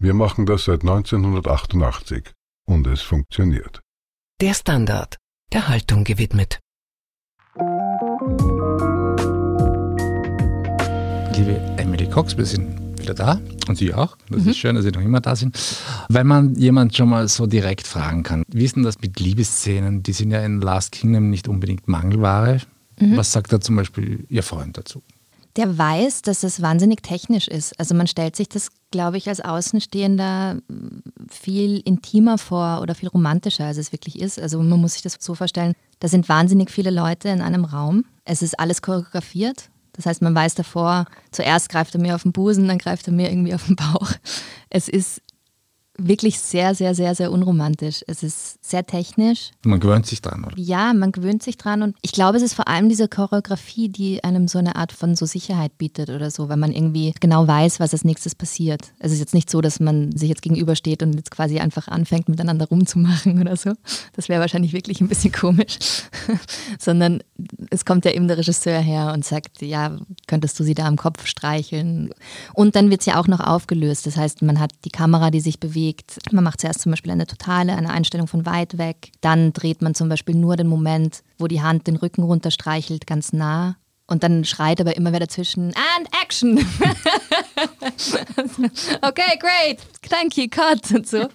[0.00, 2.32] Wir machen das seit 1988
[2.66, 3.80] und es funktioniert.
[4.40, 5.16] Der Standard,
[5.52, 6.60] der Haltung gewidmet.
[11.36, 14.16] Liebe Emily Cox, wir sind wieder da und Sie auch.
[14.28, 14.50] Das mhm.
[14.50, 15.56] ist schön, dass Sie noch immer da sind.
[16.08, 20.02] Weil man jemand schon mal so direkt fragen kann, wie ist denn das mit Liebesszenen?
[20.02, 22.60] Die sind ja in Last Kingdom nicht unbedingt Mangelware.
[22.98, 23.16] Mhm.
[23.16, 25.02] Was sagt da zum Beispiel Ihr Freund dazu?
[25.56, 27.78] Der weiß, dass es wahnsinnig technisch ist.
[27.78, 30.58] Also man stellt sich das, glaube ich, als Außenstehender
[31.30, 34.40] viel intimer vor oder viel romantischer, als es wirklich ist.
[34.40, 38.04] Also man muss sich das so vorstellen, da sind wahnsinnig viele Leute in einem Raum.
[38.24, 39.70] Es ist alles choreografiert.
[39.92, 43.12] Das heißt, man weiß davor, zuerst greift er mir auf den Busen, dann greift er
[43.12, 44.10] mir irgendwie auf den Bauch.
[44.70, 45.22] Es ist
[45.96, 48.04] wirklich sehr, sehr, sehr, sehr unromantisch.
[48.06, 49.50] Es ist sehr technisch.
[49.64, 50.58] Man gewöhnt sich dran, oder?
[50.58, 51.82] Ja, man gewöhnt sich dran.
[51.82, 55.14] Und ich glaube, es ist vor allem diese Choreografie, die einem so eine Art von
[55.14, 58.92] so Sicherheit bietet oder so, weil man irgendwie genau weiß, was als nächstes passiert.
[58.98, 62.28] Es ist jetzt nicht so, dass man sich jetzt gegenübersteht und jetzt quasi einfach anfängt,
[62.28, 63.72] miteinander rumzumachen oder so.
[64.14, 65.78] Das wäre wahrscheinlich wirklich ein bisschen komisch.
[66.78, 67.22] Sondern
[67.70, 70.96] es kommt ja eben der Regisseur her und sagt, ja, könntest du sie da am
[70.96, 72.10] Kopf streicheln?
[72.52, 74.06] Und dann wird es ja auch noch aufgelöst.
[74.06, 76.18] Das heißt, man hat die Kamera, die sich bewegt, bewegt.
[76.32, 79.12] Man macht zuerst zum Beispiel eine totale, eine Einstellung von weit weg.
[79.20, 83.32] Dann dreht man zum Beispiel nur den Moment, wo die Hand den Rücken runterstreichelt, ganz
[83.32, 83.76] nah.
[84.06, 86.58] Und dann schreit aber immer wer dazwischen, and action!
[89.00, 89.78] okay, great,
[90.10, 91.26] thank you, cut und so.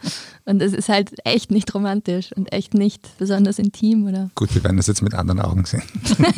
[0.50, 4.32] Und es ist halt echt nicht romantisch und echt nicht besonders intim, oder?
[4.34, 5.84] Gut, wir werden das jetzt mit anderen Augen sehen.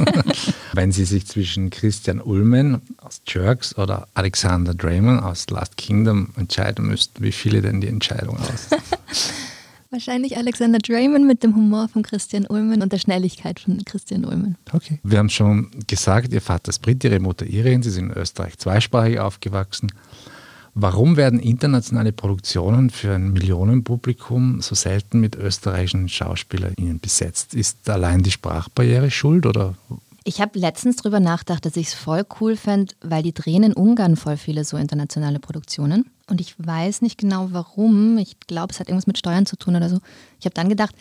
[0.74, 6.88] Wenn Sie sich zwischen Christian Ulmen aus Jerks oder Alexander Draymond aus Last Kingdom entscheiden
[6.88, 8.68] müssten, wie viele denn die Entscheidung aus?
[9.92, 14.58] Wahrscheinlich Alexander Draymond mit dem Humor von Christian Ulmen und der Schnelligkeit von Christian Ulmen.
[14.74, 15.00] Okay.
[15.04, 18.58] Wir haben schon gesagt, Ihr Vater ist Brit, Ihre Mutter Irin, Sie sind in Österreich
[18.58, 19.90] zweisprachig aufgewachsen.
[20.74, 27.54] Warum werden internationale Produktionen für ein Millionenpublikum so selten mit österreichischen SchauspielerInnen besetzt?
[27.54, 29.76] Ist allein die Sprachbarriere schuld oder
[30.24, 33.74] ich habe letztens darüber nachgedacht, dass ich es voll cool fände, weil die drehen in
[33.74, 36.12] Ungarn voll viele so internationale Produktionen.
[36.30, 38.20] Und ich weiß nicht genau warum.
[38.20, 40.00] Ich glaube, es hat irgendwas mit Steuern zu tun oder so.
[40.40, 40.96] Ich habe dann gedacht,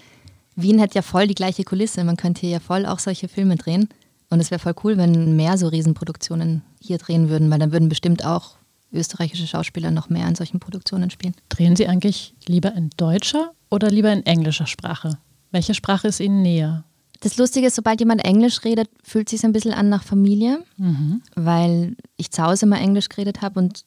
[0.56, 2.02] Wien hätte ja voll die gleiche Kulisse.
[2.02, 3.90] Man könnte hier ja voll auch solche Filme drehen.
[4.30, 7.90] Und es wäre voll cool, wenn mehr so Riesenproduktionen hier drehen würden, weil dann würden
[7.90, 8.56] bestimmt auch
[8.92, 11.34] österreichische Schauspieler noch mehr an solchen Produktionen spielen.
[11.48, 15.18] Drehen Sie eigentlich lieber in deutscher oder lieber in englischer Sprache?
[15.50, 16.84] Welche Sprache ist Ihnen näher?
[17.20, 20.64] Das Lustige ist, sobald jemand Englisch redet, fühlt es sich ein bisschen an nach Familie,
[20.78, 21.22] mhm.
[21.34, 23.84] weil ich zu Hause immer Englisch geredet habe und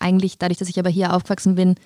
[0.00, 1.76] eigentlich dadurch, dass ich aber hier aufgewachsen bin,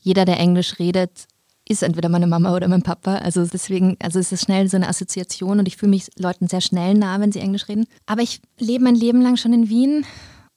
[0.00, 1.26] jeder, der Englisch redet,
[1.68, 3.16] ist entweder meine Mama oder mein Papa.
[3.16, 6.60] Also deswegen, also es ist schnell so eine Assoziation und ich fühle mich Leuten sehr
[6.60, 7.86] schnell nah, wenn sie Englisch reden.
[8.06, 10.04] Aber ich lebe mein Leben lang schon in Wien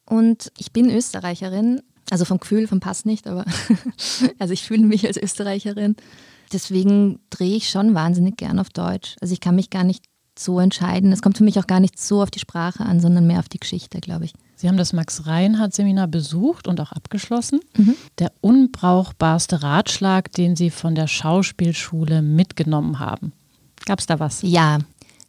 [0.10, 1.82] und ich bin Österreicherin.
[2.12, 3.45] Also vom Gefühl, vom Pass nicht, aber
[4.39, 5.95] also ich fühle mich als Österreicherin.
[6.52, 9.15] Deswegen drehe ich schon wahnsinnig gern auf Deutsch.
[9.22, 10.04] Also ich kann mich gar nicht
[10.38, 11.12] so entscheiden.
[11.12, 13.50] Es kommt für mich auch gar nicht so auf die Sprache an, sondern mehr auf
[13.50, 14.34] die Geschichte, glaube ich.
[14.56, 17.60] Sie haben das Max-Reinhardt-Seminar besucht und auch abgeschlossen.
[17.78, 17.95] Mhm.
[18.17, 23.34] Der unbrauchbarste Ratschlag, den Sie von der Schauspielschule mitgenommen haben.
[23.86, 24.41] Gab es da was?
[24.41, 24.80] Ja,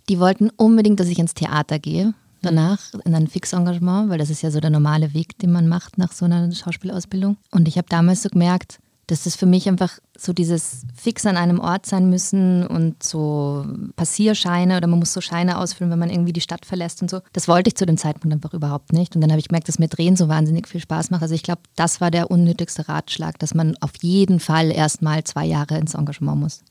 [0.08, 2.14] die wollten unbedingt, dass ich ins Theater gehe.
[2.42, 5.98] Danach in ein Fixengagement, weil das ist ja so der normale Weg, den man macht
[5.98, 7.36] nach so einer Schauspielausbildung.
[7.50, 8.78] Und ich habe damals so gemerkt,
[9.10, 13.66] dass das für mich einfach so dieses fix an einem Ort sein müssen und so
[13.96, 17.20] Passierscheine oder man muss so Scheine ausfüllen, wenn man irgendwie die Stadt verlässt und so.
[17.32, 19.16] Das wollte ich zu dem Zeitpunkt einfach überhaupt nicht.
[19.16, 21.22] Und dann habe ich gemerkt, dass mir Drehen so wahnsinnig viel Spaß macht.
[21.22, 25.24] Also ich glaube, das war der unnötigste Ratschlag, dass man auf jeden Fall erst mal
[25.24, 26.62] zwei Jahre ins Engagement muss.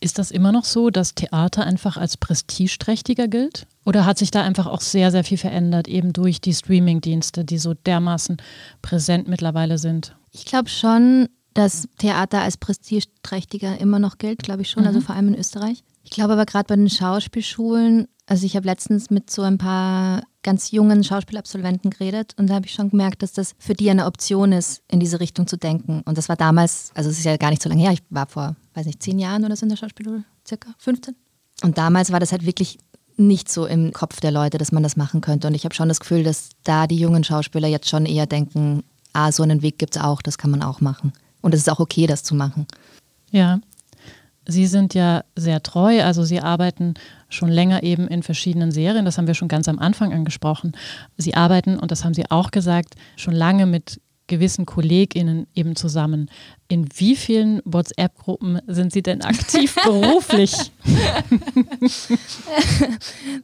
[0.00, 3.66] Ist das immer noch so, dass Theater einfach als prestigeträchtiger gilt?
[3.84, 7.58] Oder hat sich da einfach auch sehr, sehr viel verändert, eben durch die Streaming-Dienste, die
[7.58, 8.36] so dermaßen
[8.82, 10.16] präsent mittlerweile sind?
[10.30, 14.96] Ich glaube schon, dass Theater als prestigeträchtiger immer noch gilt, glaube ich schon, also mhm.
[14.98, 15.82] also vor allem in Österreich.
[16.04, 20.22] Ich glaube aber gerade bei den Schauspielschulen, also ich habe letztens mit so ein paar
[20.42, 24.06] ganz jungen Schauspielabsolventen geredet und da habe ich schon gemerkt, dass das für die eine
[24.06, 26.02] Option ist, in diese Richtung zu denken.
[26.04, 28.26] Und das war damals, also es ist ja gar nicht so lange her, ich war
[28.26, 31.14] vor, weiß nicht, zehn Jahren oder so in der Schauspielschule, circa 15.
[31.62, 32.78] Und damals war das halt wirklich
[33.16, 35.48] nicht so im Kopf der Leute, dass man das machen könnte.
[35.48, 38.84] Und ich habe schon das Gefühl, dass da die jungen Schauspieler jetzt schon eher denken,
[39.12, 41.12] ah, so einen Weg gibt es auch, das kann man auch machen.
[41.40, 42.66] Und es ist auch okay, das zu machen.
[43.32, 43.60] Ja.
[44.46, 46.94] Sie sind ja sehr treu, also Sie arbeiten
[47.28, 50.72] schon länger eben in verschiedenen Serien, das haben wir schon ganz am Anfang angesprochen.
[51.18, 56.30] Sie arbeiten, und das haben Sie auch gesagt, schon lange mit gewissen KollegInnen eben zusammen.
[56.68, 60.54] In wie vielen WhatsApp-Gruppen sind Sie denn aktiv beruflich?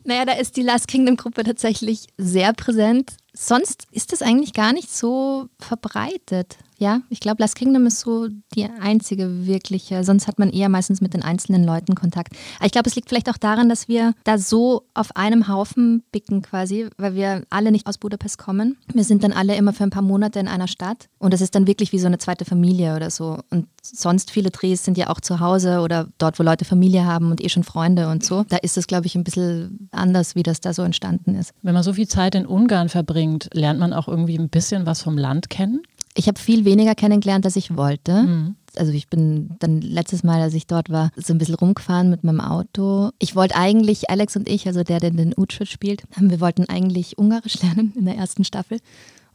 [0.05, 3.17] naja, da ist die Last Kingdom-Gruppe tatsächlich sehr präsent.
[3.37, 6.57] Sonst ist das eigentlich gar nicht so verbreitet.
[6.79, 10.05] Ja, ich glaube, Last Kingdom ist so die einzige wirkliche.
[10.05, 12.35] Sonst hat man eher meistens mit den einzelnen Leuten Kontakt.
[12.59, 16.05] Aber ich glaube, es liegt vielleicht auch daran, dass wir da so auf einem Haufen
[16.13, 18.77] bicken quasi, weil wir alle nicht aus Budapest kommen.
[18.93, 21.55] Wir sind dann alle immer für ein paar Monate in einer Stadt und das ist
[21.55, 23.39] dann wirklich wie so eine zweite Familie oder so.
[23.51, 27.31] Und sonst viele Drehs sind ja auch zu Hause oder dort, wo Leute Familie haben
[27.31, 28.45] und eh schon Freunde und so.
[28.49, 31.53] Da ist es, glaube ich, ein bisschen anders, wie das da so entstanden ist.
[31.63, 35.03] Wenn man so viel Zeit in Ungarn verbringt, lernt man auch irgendwie ein bisschen was
[35.03, 35.83] vom Land kennen?
[36.17, 38.23] Ich habe viel weniger kennengelernt, als ich wollte.
[38.23, 38.57] Mhm.
[38.77, 42.25] Also ich bin dann letztes Mal, als ich dort war, so ein bisschen rumgefahren mit
[42.25, 43.11] meinem Auto.
[43.19, 47.19] Ich wollte eigentlich, Alex und ich, also der, der den Utschwitz spielt, wir wollten eigentlich
[47.19, 48.79] Ungarisch lernen in der ersten Staffel.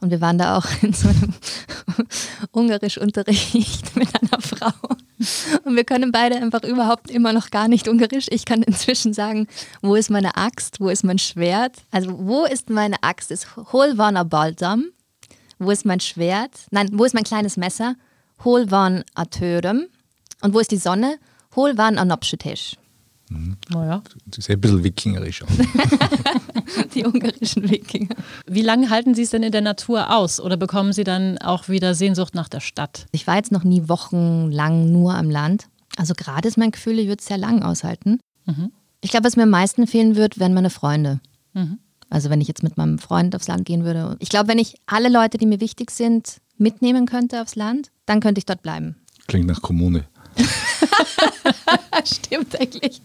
[0.00, 1.34] Und wir waren da auch in so einem
[2.52, 4.96] Ungarischunterricht mit einer Frau.
[5.64, 8.26] Und wir können beide einfach überhaupt immer noch gar nicht Ungarisch.
[8.30, 9.46] Ich kann inzwischen sagen,
[9.82, 11.76] wo ist meine Axt, wo ist mein Schwert?
[11.90, 13.30] Also wo ist meine Axt?
[13.30, 14.86] Ist Holvana Baldam.
[15.58, 16.52] Wo ist mein Schwert?
[16.70, 17.96] Nein, wo ist mein kleines Messer?
[18.44, 19.86] Hol van a törem.
[20.40, 21.18] Und wo ist die Sonne?
[21.54, 22.79] Hol van a napschetisch.
[23.30, 23.56] Mhm.
[23.70, 24.02] Naja.
[24.26, 25.44] Das ist ein bisschen wikingerisch.
[26.94, 28.14] die ungarischen Wikinger.
[28.46, 31.68] Wie lange halten Sie es denn in der Natur aus oder bekommen Sie dann auch
[31.68, 33.06] wieder Sehnsucht nach der Stadt?
[33.12, 35.68] Ich war jetzt noch nie wochenlang nur am Land.
[35.96, 38.18] Also gerade ist mein Gefühl, ich würde es sehr lang aushalten.
[38.46, 38.72] Mhm.
[39.00, 41.20] Ich glaube, was mir am meisten fehlen wird, wären meine Freunde.
[41.54, 41.78] Mhm.
[42.10, 44.16] Also wenn ich jetzt mit meinem Freund aufs Land gehen würde.
[44.18, 48.20] Ich glaube, wenn ich alle Leute, die mir wichtig sind, mitnehmen könnte aufs Land, dann
[48.20, 48.96] könnte ich dort bleiben.
[49.28, 50.06] Klingt nach Kommune.
[52.04, 53.00] Stimmt eigentlich.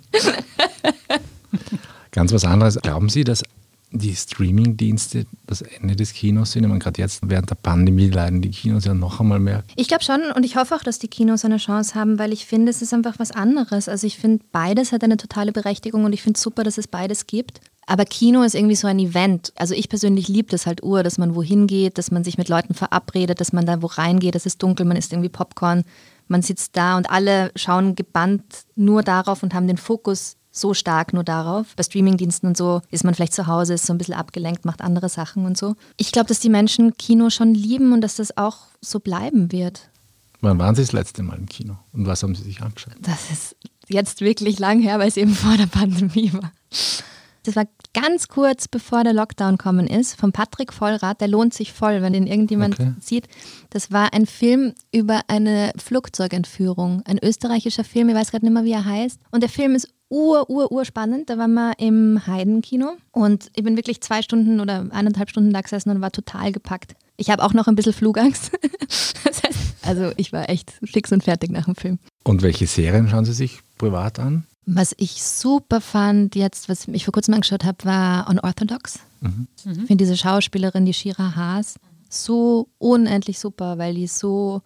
[2.11, 2.79] Ganz was anderes.
[2.81, 3.43] Glauben Sie, dass
[3.91, 6.63] die Streaming-Dienste das Ende des Kinos sind?
[6.63, 9.63] Ich meine, gerade jetzt während der Pandemie leiden die Kinos ja noch einmal mehr.
[9.75, 12.45] Ich glaube schon und ich hoffe auch, dass die Kinos eine Chance haben, weil ich
[12.45, 13.89] finde, es ist einfach was anderes.
[13.89, 16.88] Also ich finde, beides hat eine totale Berechtigung und ich finde es super, dass es
[16.88, 17.61] beides gibt.
[17.88, 19.53] Aber Kino ist irgendwie so ein Event.
[19.55, 22.49] Also ich persönlich liebe das halt ur, dass man wohin geht, dass man sich mit
[22.49, 25.83] Leuten verabredet, dass man da wo reingeht, es ist dunkel, man isst irgendwie Popcorn,
[26.27, 31.13] man sitzt da und alle schauen gebannt nur darauf und haben den Fokus so stark
[31.13, 31.75] nur darauf.
[31.75, 34.81] Bei Streamingdiensten und so ist man vielleicht zu Hause, ist so ein bisschen abgelenkt, macht
[34.81, 35.75] andere Sachen und so.
[35.97, 39.89] Ich glaube, dass die Menschen Kino schon lieben und dass das auch so bleiben wird.
[40.41, 42.93] Wann waren Sie das letzte Mal im Kino und was haben Sie sich angeschaut?
[43.01, 43.55] Das ist
[43.88, 46.51] jetzt wirklich lang her, weil es eben vor der Pandemie war.
[47.45, 51.21] Das war ganz kurz bevor der Lockdown kommen ist, von Patrick Vollrath.
[51.21, 52.93] Der lohnt sich voll, wenn den irgendjemand okay.
[52.99, 53.27] sieht.
[53.69, 57.03] Das war ein Film über eine Flugzeugentführung.
[57.05, 59.19] Ein österreichischer Film, ich weiß gerade nicht mehr, wie er heißt.
[59.31, 61.29] Und der Film ist ur, ur, ur spannend.
[61.29, 65.62] Da waren wir im Heidenkino und ich bin wirklich zwei Stunden oder eineinhalb Stunden da
[65.62, 66.95] gesessen und war total gepackt.
[67.17, 68.51] Ich habe auch noch ein bisschen Flugangst.
[69.23, 71.99] das heißt, also ich war echt fix und fertig nach dem Film.
[72.23, 74.45] Und welche Serien schauen Sie sich privat an?
[74.65, 78.99] Was ich super fand, jetzt, was ich vor kurzem angeschaut habe, war Unorthodox.
[79.21, 79.47] Mhm.
[79.65, 81.75] Ich finde diese Schauspielerin, die Shira Haas,
[82.10, 84.62] so unendlich super, weil die so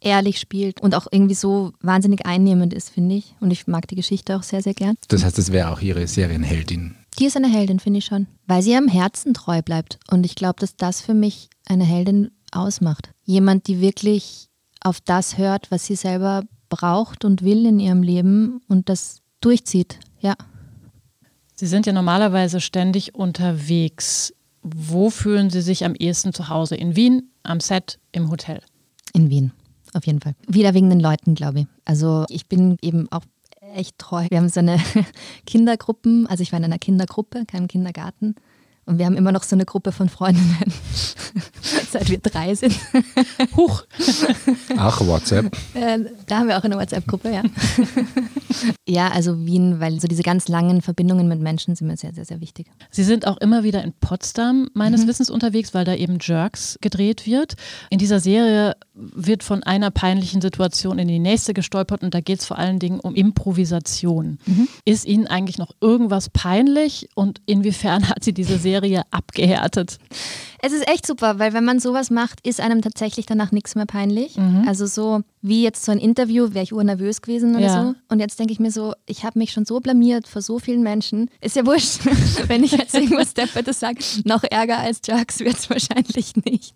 [0.00, 3.34] ehrlich spielt und auch irgendwie so wahnsinnig einnehmend ist, finde ich.
[3.40, 4.96] Und ich mag die Geschichte auch sehr, sehr gern.
[5.08, 6.96] Das heißt, es wäre auch ihre Serienheldin.
[7.18, 9.98] Die ist eine Heldin, finde ich schon, weil sie ihrem Herzen treu bleibt.
[10.10, 13.10] Und ich glaube, dass das für mich eine Heldin ausmacht.
[13.24, 14.48] Jemand, die wirklich
[14.80, 19.98] auf das hört, was sie selber braucht und will in ihrem Leben und das durchzieht,
[20.20, 20.34] ja.
[21.54, 24.34] Sie sind ja normalerweise ständig unterwegs.
[24.62, 26.76] Wo fühlen Sie sich am ehesten zu Hause?
[26.76, 28.60] In Wien, am Set, im Hotel?
[29.12, 29.52] In Wien,
[29.92, 30.34] auf jeden Fall.
[30.48, 31.66] Wieder wegen den Leuten, glaube ich.
[31.84, 33.24] Also ich bin eben auch
[33.74, 34.26] echt treu.
[34.28, 34.78] Wir haben so eine
[35.46, 38.34] Kindergruppen, also ich war in einer Kindergruppe, keinem Kindergarten.
[38.84, 40.72] Und wir haben immer noch so eine Gruppe von Freundinnen,
[41.90, 42.74] seit wir drei sind.
[43.56, 43.84] Huch.
[44.76, 45.56] Ach, WhatsApp.
[45.74, 47.42] Äh, da haben wir auch eine WhatsApp-Gruppe, ja.
[48.88, 52.24] ja, also Wien, weil so diese ganz langen Verbindungen mit Menschen sind mir sehr, sehr,
[52.24, 52.66] sehr wichtig.
[52.90, 55.08] Sie sind auch immer wieder in Potsdam meines mhm.
[55.08, 57.54] Wissens unterwegs, weil da eben Jerks gedreht wird.
[57.90, 62.40] In dieser Serie wird von einer peinlichen Situation in die nächste gestolpert und da geht
[62.40, 64.38] es vor allen Dingen um Improvisation.
[64.44, 64.68] Mhm.
[64.84, 69.98] Ist Ihnen eigentlich noch irgendwas peinlich und inwiefern hat sie diese Serie abgehärtet?
[70.64, 73.86] Es ist echt super, weil wenn man sowas macht, ist einem tatsächlich danach nichts mehr
[73.86, 74.36] peinlich.
[74.36, 74.64] Mhm.
[74.68, 77.82] Also so wie jetzt so ein Interview, wäre ich urnervös gewesen oder ja.
[77.82, 77.94] so.
[78.08, 80.82] Und jetzt denke ich mir so, ich habe mich schon so blamiert vor so vielen
[80.82, 81.30] Menschen.
[81.40, 82.00] Ist ja wurscht,
[82.46, 83.98] wenn ich jetzt irgendwas Deppertes sage.
[84.24, 86.74] Noch ärger als Jerks wird es wahrscheinlich nicht.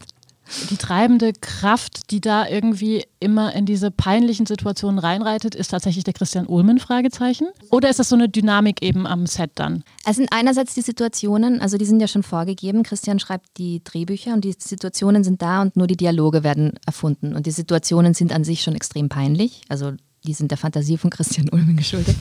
[0.70, 6.14] Die treibende Kraft, die da irgendwie immer in diese peinlichen Situationen reinreitet, ist tatsächlich der
[6.14, 7.48] Christian Ullmann, Fragezeichen?
[7.70, 9.82] Oder ist das so eine Dynamik eben am Set dann?
[10.04, 12.82] Es sind einerseits die Situationen, also die sind ja schon vorgegeben.
[12.82, 17.34] Christian schreibt die Drehbücher und die Situationen sind da und nur die Dialoge werden erfunden.
[17.34, 19.62] Und die Situationen sind an sich schon extrem peinlich.
[19.68, 19.92] Also
[20.26, 22.16] die sind der Fantasie von Christian Ulmen geschuldet.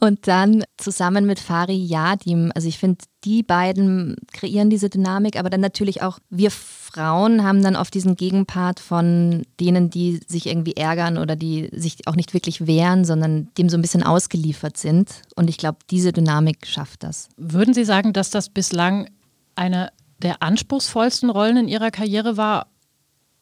[0.00, 5.50] und dann zusammen mit Fari Yadim, also ich finde, die beiden kreieren diese Dynamik, aber
[5.50, 10.76] dann natürlich auch wir Frauen haben dann oft diesen Gegenpart von denen, die sich irgendwie
[10.76, 15.10] ärgern oder die sich auch nicht wirklich wehren, sondern dem so ein bisschen ausgeliefert sind.
[15.34, 17.28] Und ich glaube, diese Dynamik schafft das.
[17.36, 19.10] Würden Sie sagen, dass das bislang
[19.56, 19.90] eine
[20.22, 22.68] der anspruchsvollsten Rollen in Ihrer Karriere war,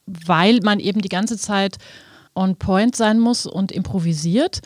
[0.07, 1.77] weil man eben die ganze Zeit
[2.35, 4.61] on point sein muss und improvisiert?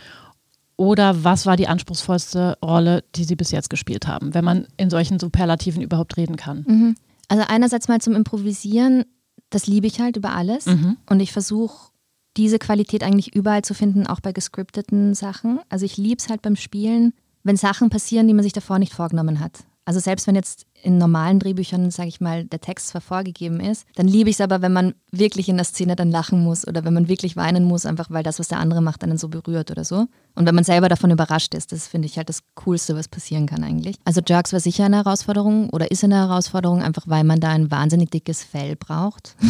[0.77, 4.91] Oder was war die anspruchsvollste Rolle, die Sie bis jetzt gespielt haben, wenn man in
[4.91, 6.65] solchen Superlativen überhaupt reden kann?
[6.69, 6.97] Mhm.
[7.29, 9.05] Also einerseits mal zum Improvisieren,
[9.51, 10.67] das liebe ich halt über alles.
[10.67, 10.99] Mhm.
[11.09, 11.93] Und ich versuche
[12.37, 15.61] diese Qualität eigentlich überall zu finden, auch bei gescripteten Sachen.
[15.71, 18.93] Also ich liebe es halt beim Spielen, wenn Sachen passieren, die man sich davor nicht
[18.93, 19.65] vorgenommen hat.
[19.87, 23.87] Also selbst wenn jetzt in normalen Drehbüchern, sage ich mal, der Text zwar vorgegeben ist,
[23.95, 26.85] dann liebe ich es aber, wenn man wirklich in der Szene dann lachen muss oder
[26.85, 29.71] wenn man wirklich weinen muss, einfach weil das, was der andere macht, einen so berührt
[29.71, 30.07] oder so.
[30.35, 33.47] Und wenn man selber davon überrascht ist, das finde ich halt das Coolste, was passieren
[33.47, 33.97] kann eigentlich.
[34.05, 37.71] Also Jerks war sicher eine Herausforderung oder ist eine Herausforderung, einfach weil man da ein
[37.71, 39.37] wahnsinnig dickes Fell braucht.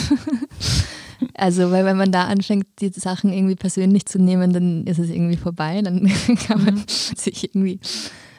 [1.34, 5.08] Also, weil wenn man da anfängt, die Sachen irgendwie persönlich zu nehmen, dann ist es
[5.08, 5.80] irgendwie vorbei.
[5.82, 6.10] Dann
[6.46, 6.84] kann man mhm.
[6.86, 7.80] sich irgendwie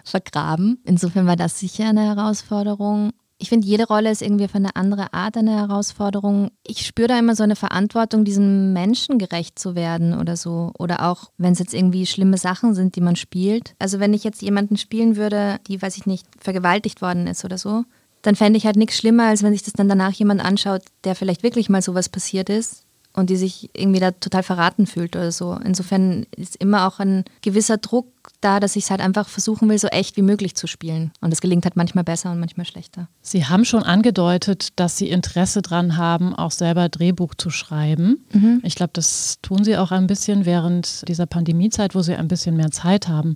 [0.07, 0.81] vergraben.
[0.83, 3.11] Insofern war das sicher eine Herausforderung.
[3.39, 6.49] Ich finde, jede Rolle ist irgendwie auf eine andere Art eine Herausforderung.
[6.65, 10.71] Ich spüre da immer so eine Verantwortung, diesem Menschen gerecht zu werden oder so.
[10.79, 13.75] Oder auch, wenn es jetzt irgendwie schlimme Sachen sind, die man spielt.
[13.77, 17.59] Also wenn ich jetzt jemanden spielen würde, die, weiß ich nicht, vergewaltigt worden ist oder
[17.59, 17.83] so,
[18.23, 21.13] dann fände ich halt nichts schlimmer, als wenn sich das dann danach jemand anschaut, der
[21.13, 22.86] vielleicht wirklich mal sowas passiert ist
[23.17, 25.57] und die sich irgendwie da total verraten fühlt oder so.
[25.65, 28.05] Insofern ist immer auch ein gewisser Druck
[28.41, 31.11] da, dass ich es halt einfach versuchen will, so echt wie möglich zu spielen.
[31.19, 33.09] Und das gelingt halt manchmal besser und manchmal schlechter.
[33.21, 38.23] Sie haben schon angedeutet, dass Sie Interesse daran haben, auch selber Drehbuch zu schreiben.
[38.33, 38.61] Mhm.
[38.63, 42.55] Ich glaube, das tun Sie auch ein bisschen während dieser Pandemiezeit, wo Sie ein bisschen
[42.55, 43.33] mehr Zeit haben.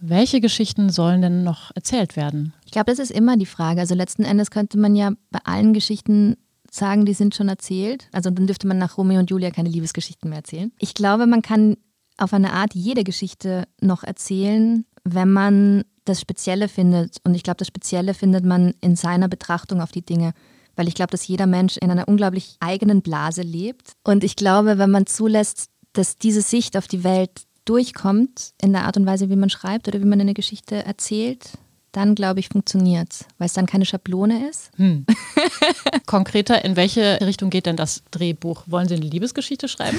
[0.00, 2.52] Welche Geschichten sollen denn noch erzählt werden?
[2.66, 3.80] Ich glaube, das ist immer die Frage.
[3.80, 6.36] Also letzten Endes könnte man ja bei allen Geschichten
[6.74, 8.08] sagen, die sind schon erzählt.
[8.12, 10.72] Also dann dürfte man nach Romeo und Julia keine Liebesgeschichten mehr erzählen.
[10.78, 11.76] Ich glaube, man kann
[12.16, 17.18] auf eine Art jede Geschichte noch erzählen, wenn man das Spezielle findet.
[17.24, 20.32] Und ich glaube, das Spezielle findet man in seiner Betrachtung auf die Dinge.
[20.76, 23.92] Weil ich glaube, dass jeder Mensch in einer unglaublich eigenen Blase lebt.
[24.02, 28.84] Und ich glaube, wenn man zulässt, dass diese Sicht auf die Welt durchkommt in der
[28.84, 31.52] Art und Weise, wie man schreibt oder wie man eine Geschichte erzählt,
[31.96, 34.70] dann glaube ich, funktioniert es, weil es dann keine Schablone ist.
[34.76, 35.06] Hm.
[36.06, 38.64] Konkreter, in welche Richtung geht denn das Drehbuch?
[38.66, 39.98] Wollen Sie eine Liebesgeschichte schreiben?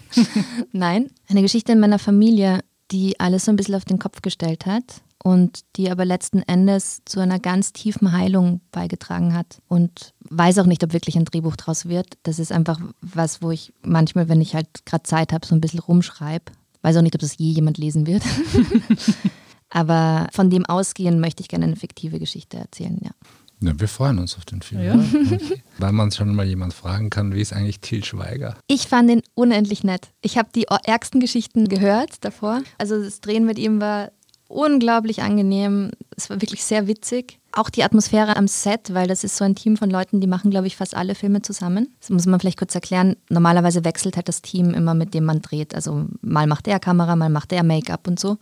[0.72, 4.66] Nein, eine Geschichte in meiner Familie, die alles so ein bisschen auf den Kopf gestellt
[4.66, 10.58] hat und die aber letzten Endes zu einer ganz tiefen Heilung beigetragen hat und weiß
[10.58, 12.14] auch nicht, ob wirklich ein Drehbuch draus wird.
[12.22, 15.60] Das ist einfach was, wo ich manchmal, wenn ich halt gerade Zeit habe, so ein
[15.60, 16.52] bisschen rumschreibe.
[16.82, 18.22] Weiß auch nicht, ob das je jemand lesen wird.
[19.70, 23.10] Aber von dem ausgehen möchte ich gerne eine fiktive Geschichte erzählen, ja.
[23.62, 24.82] Ja, wir freuen uns auf den Film.
[24.82, 24.94] Ja.
[24.94, 25.62] Okay.
[25.78, 28.56] Weil man schon mal jemand fragen kann, wie ist eigentlich Til Schweiger?
[28.68, 30.08] Ich fand ihn unendlich nett.
[30.22, 32.62] Ich habe die ärgsten Geschichten gehört davor.
[32.78, 34.12] Also das Drehen mit ihm war
[34.48, 35.90] unglaublich angenehm.
[36.16, 37.38] Es war wirklich sehr witzig.
[37.52, 40.50] Auch die Atmosphäre am Set, weil das ist so ein Team von Leuten, die machen,
[40.50, 41.88] glaube ich, fast alle Filme zusammen.
[42.00, 43.16] Das muss man vielleicht kurz erklären.
[43.28, 45.74] Normalerweise wechselt halt das Team immer, mit dem man dreht.
[45.74, 48.38] Also mal macht er Kamera, mal macht er Make-up und so.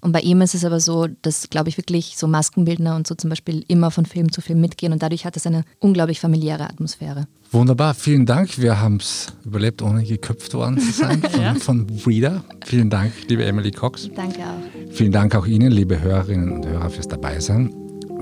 [0.00, 3.14] Und bei ihm ist es aber so, dass, glaube ich, wirklich so Maskenbildner und so
[3.14, 6.64] zum Beispiel immer von Film zu Film mitgehen und dadurch hat es eine unglaublich familiäre
[6.64, 7.26] Atmosphäre.
[7.52, 8.58] Wunderbar, vielen Dank.
[8.58, 11.54] Wir haben es überlebt, ohne geköpft worden zu sein von, ja.
[11.54, 12.44] von Breeder.
[12.64, 14.08] Vielen Dank, liebe Emily Cox.
[14.14, 14.92] Danke auch.
[14.92, 17.74] Vielen Dank auch Ihnen, liebe Hörerinnen und Hörer, fürs Dabeisein.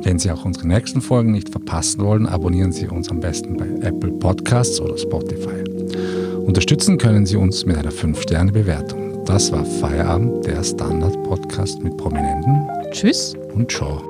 [0.02, 3.68] Wenn Sie auch unsere nächsten Folgen nicht verpassen wollen, abonnieren Sie uns am besten bei
[3.86, 5.64] Apple Podcasts oder Spotify.
[6.38, 9.07] Unterstützen können Sie uns mit einer 5-Sterne-Bewertung.
[9.28, 12.66] Das war Feierabend, der Standard-Podcast mit Prominenten.
[12.92, 14.00] Tschüss und ciao.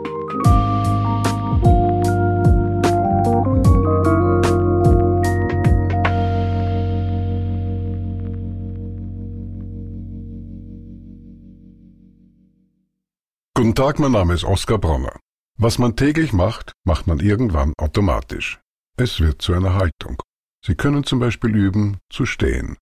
[13.54, 15.18] Guten Tag, mein Name ist Oskar Bronner.
[15.58, 18.60] Was man täglich macht, macht man irgendwann automatisch.
[18.96, 20.22] Es wird zu einer Haltung.
[20.64, 22.76] Sie können zum Beispiel üben, zu stehen,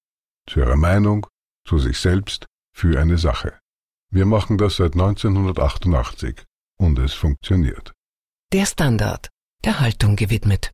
[0.47, 1.27] zu Ihrer Meinung,
[1.67, 3.59] zu sich selbst, für eine Sache.
[4.11, 6.45] Wir machen das seit 1988
[6.79, 7.93] und es funktioniert.
[8.53, 9.29] Der Standard,
[9.65, 10.73] der Haltung gewidmet.